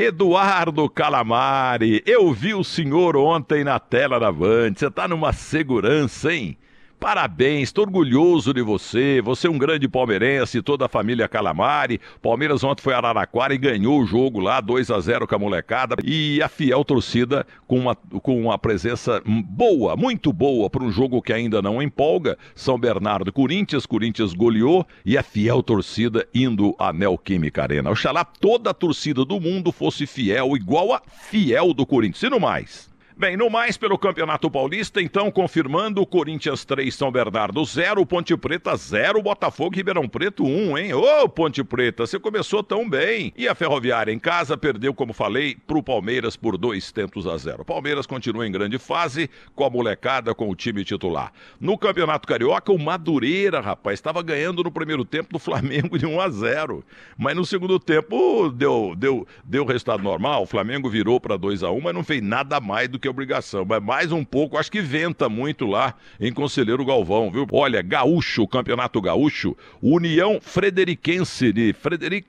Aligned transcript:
Eduardo 0.00 0.88
Calamari, 0.88 2.02
eu 2.06 2.32
vi 2.32 2.54
o 2.54 2.64
senhor 2.64 3.18
ontem 3.18 3.62
na 3.62 3.78
tela 3.78 4.18
da 4.18 4.32
Band. 4.32 4.72
Você 4.74 4.90
tá 4.90 5.06
numa 5.06 5.30
segurança, 5.30 6.32
hein? 6.32 6.56
Parabéns, 7.00 7.70
estou 7.70 7.86
orgulhoso 7.86 8.52
de 8.52 8.60
você. 8.60 9.22
Você 9.22 9.46
é 9.46 9.50
um 9.50 9.56
grande 9.56 9.88
palmeirense, 9.88 10.60
toda 10.60 10.84
a 10.84 10.88
família 10.88 11.26
Calamari. 11.26 11.98
Palmeiras 12.20 12.62
ontem 12.62 12.82
foi 12.82 12.92
a 12.92 12.98
Araraquara 12.98 13.54
e 13.54 13.58
ganhou 13.58 14.02
o 14.02 14.04
jogo 14.04 14.38
lá, 14.38 14.60
2 14.60 14.90
a 14.90 15.00
0 15.00 15.26
com 15.26 15.34
a 15.34 15.38
molecada. 15.38 15.96
E 16.04 16.42
a 16.42 16.48
fiel 16.48 16.84
torcida 16.84 17.46
com 17.66 17.78
uma, 17.78 17.96
com 17.96 18.38
uma 18.38 18.58
presença 18.58 19.22
boa, 19.24 19.96
muito 19.96 20.30
boa, 20.30 20.68
para 20.68 20.84
um 20.84 20.92
jogo 20.92 21.22
que 21.22 21.32
ainda 21.32 21.62
não 21.62 21.80
empolga. 21.80 22.36
São 22.54 22.78
Bernardo 22.78 23.32
Corinthians, 23.32 23.86
Corinthians 23.86 24.34
goleou 24.34 24.86
e 25.02 25.16
a 25.16 25.22
fiel 25.22 25.62
torcida 25.62 26.28
indo 26.34 26.76
à 26.78 26.92
Neoquímica 26.92 27.62
Arena. 27.62 27.90
Oxalá 27.90 28.26
toda 28.26 28.72
a 28.72 28.74
torcida 28.74 29.24
do 29.24 29.40
mundo 29.40 29.72
fosse 29.72 30.06
fiel, 30.06 30.54
igual 30.54 30.92
a 30.92 31.00
fiel 31.08 31.72
do 31.72 31.86
Corinthians. 31.86 32.24
E 32.24 32.28
no 32.28 32.38
mais. 32.38 32.89
Bem, 33.20 33.36
no 33.36 33.50
mais 33.50 33.76
pelo 33.76 33.98
Campeonato 33.98 34.50
Paulista, 34.50 34.98
então, 34.98 35.30
confirmando, 35.30 36.06
Corinthians 36.06 36.64
3, 36.64 36.94
São 36.94 37.12
Bernardo 37.12 37.62
0, 37.62 38.06
Ponte 38.06 38.34
Preta 38.34 38.74
0, 38.74 39.20
Botafogo 39.20 39.76
Ribeirão 39.76 40.08
Preto 40.08 40.42
1, 40.42 40.78
hein? 40.78 40.94
Ô, 40.94 41.28
Ponte 41.28 41.62
Preta, 41.62 42.06
você 42.06 42.18
começou 42.18 42.62
tão 42.62 42.88
bem. 42.88 43.30
E 43.36 43.46
a 43.46 43.54
Ferroviária 43.54 44.10
em 44.10 44.18
casa 44.18 44.56
perdeu, 44.56 44.94
como 44.94 45.12
falei, 45.12 45.54
pro 45.66 45.82
Palmeiras 45.82 46.34
por 46.34 46.56
dois 46.56 46.90
tentos 46.92 47.26
a 47.26 47.36
zero. 47.36 47.62
Palmeiras 47.62 48.06
continua 48.06 48.46
em 48.46 48.50
grande 48.50 48.78
fase, 48.78 49.28
com 49.54 49.66
a 49.66 49.68
molecada, 49.68 50.34
com 50.34 50.48
o 50.48 50.56
time 50.56 50.82
titular. 50.82 51.30
No 51.60 51.76
Campeonato 51.76 52.26
Carioca, 52.26 52.72
o 52.72 52.78
Madureira, 52.78 53.60
rapaz, 53.60 53.98
estava 53.98 54.22
ganhando 54.22 54.62
no 54.62 54.72
primeiro 54.72 55.04
tempo 55.04 55.30
do 55.30 55.38
Flamengo 55.38 55.98
de 55.98 56.06
1 56.06 56.20
a 56.22 56.30
0. 56.30 56.82
Mas 57.18 57.36
no 57.36 57.44
segundo 57.44 57.78
tempo 57.78 58.48
deu, 58.48 58.94
deu, 58.96 59.26
deu 59.44 59.66
resultado 59.66 60.02
normal, 60.02 60.44
o 60.44 60.46
Flamengo 60.46 60.88
virou 60.88 61.20
para 61.20 61.36
2 61.36 61.62
a 61.62 61.70
1 61.70 61.80
mas 61.82 61.94
não 61.94 62.02
fez 62.02 62.22
nada 62.22 62.58
mais 62.60 62.88
do 62.88 62.98
que 62.98 63.09
obrigação. 63.10 63.64
Mas 63.64 63.82
mais 63.82 64.12
um 64.12 64.24
pouco, 64.24 64.56
acho 64.56 64.70
que 64.70 64.80
venta 64.80 65.28
muito 65.28 65.66
lá 65.66 65.94
em 66.20 66.32
Conselheiro 66.32 66.84
Galvão, 66.84 67.30
viu? 67.30 67.46
Olha, 67.52 67.82
Gaúcho, 67.82 68.46
Campeonato 68.46 69.00
Gaúcho, 69.00 69.56
União 69.82 70.38
Frederiquense 70.40 71.52
de 71.52 71.72
Frederic 71.72 72.26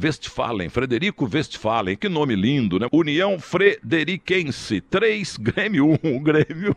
Westphalen, 0.00 0.68
Frederico 0.68 1.28
Westphalen, 1.32 1.96
que 1.96 2.08
nome 2.08 2.34
lindo, 2.34 2.78
né? 2.78 2.86
União 2.92 3.38
Frederiquense, 3.38 4.80
3, 4.80 5.36
Grêmio 5.36 5.98
1. 6.02 6.16
O 6.16 6.20
Grêmio, 6.20 6.76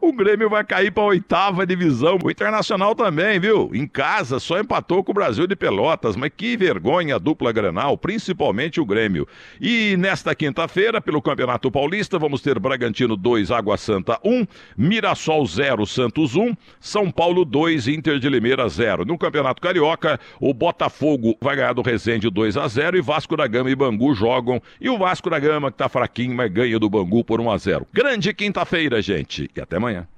o 0.00 0.12
Grêmio 0.12 0.50
vai 0.50 0.64
cair 0.64 0.90
para 0.90 1.02
a 1.02 1.06
oitava 1.06 1.66
divisão. 1.66 2.18
O 2.22 2.30
Internacional 2.30 2.94
também, 2.94 3.40
viu? 3.40 3.70
Em 3.72 3.86
casa, 3.86 4.38
só 4.38 4.58
empatou 4.58 5.02
com 5.02 5.12
o 5.12 5.14
Brasil 5.14 5.46
de 5.46 5.56
Pelotas, 5.56 6.16
mas 6.16 6.30
que 6.36 6.56
vergonha 6.56 7.16
a 7.16 7.18
dupla 7.18 7.52
Granal, 7.52 7.96
principalmente 7.96 8.80
o 8.80 8.84
Grêmio. 8.84 9.26
E 9.60 9.96
nesta 9.96 10.34
quinta-feira, 10.34 11.00
pelo 11.00 11.22
Campeonato 11.22 11.70
Paulista, 11.70 12.18
vamos 12.32 12.40
ter 12.40 12.58
Bragantino 12.58 13.14
2, 13.14 13.50
Água 13.50 13.76
Santa 13.76 14.18
1, 14.24 14.46
Mirassol 14.74 15.46
0, 15.46 15.84
Santos 15.84 16.34
1, 16.34 16.56
São 16.80 17.10
Paulo 17.10 17.44
2, 17.44 17.88
Inter 17.88 18.18
de 18.18 18.26
Limeira 18.30 18.66
0. 18.66 19.04
No 19.04 19.18
Campeonato 19.18 19.60
Carioca, 19.60 20.18
o 20.40 20.54
Botafogo 20.54 21.36
vai 21.42 21.56
ganhar 21.56 21.74
do 21.74 21.82
Resende 21.82 22.30
2 22.30 22.56
a 22.56 22.66
0 22.66 22.96
e 22.96 23.02
Vasco 23.02 23.36
da 23.36 23.46
Gama 23.46 23.70
e 23.70 23.74
Bangu 23.74 24.14
jogam. 24.14 24.62
E 24.80 24.88
o 24.88 24.96
Vasco 24.96 25.28
da 25.28 25.38
Gama, 25.38 25.70
que 25.70 25.76
tá 25.76 25.90
fraquinho, 25.90 26.34
mas 26.34 26.50
ganha 26.50 26.78
do 26.78 26.88
Bangu 26.88 27.22
por 27.22 27.38
1 27.38 27.50
a 27.50 27.58
0. 27.58 27.86
Grande 27.92 28.32
quinta-feira, 28.32 29.02
gente. 29.02 29.50
E 29.54 29.60
até 29.60 29.76
amanhã. 29.76 30.08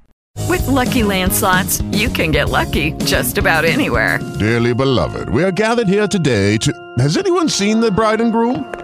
With 0.49 0.67
lucky 0.69 1.03
landslots, 1.03 1.83
you 1.93 2.09
can 2.11 2.31
get 2.31 2.51
lucky 2.51 2.93
just 3.05 3.39
about 3.39 3.65
anywhere. 3.65 4.21
Dearly 4.39 4.75
beloved, 4.75 5.29
we 5.31 5.43
are 5.43 5.53
gathered 5.53 5.89
here 5.89 6.07
today 6.07 6.59
to. 6.59 6.73
Has 6.99 7.17
anyone 7.17 7.49
seen 7.49 7.81
the 7.81 7.91
bride 7.91 8.21
and 8.21 8.31
groom? 8.31 8.84